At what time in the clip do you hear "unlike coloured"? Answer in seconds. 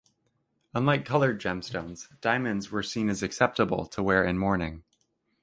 0.73-1.39